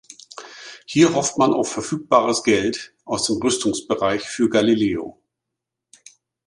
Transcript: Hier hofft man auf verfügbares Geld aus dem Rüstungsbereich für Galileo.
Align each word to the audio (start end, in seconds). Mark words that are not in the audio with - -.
Hier 0.87 1.13
hofft 1.13 1.37
man 1.37 1.53
auf 1.53 1.71
verfügbares 1.73 2.41
Geld 2.41 2.95
aus 3.05 3.27
dem 3.27 3.37
Rüstungsbereich 3.39 4.23
für 4.27 4.49
Galileo. 4.49 5.21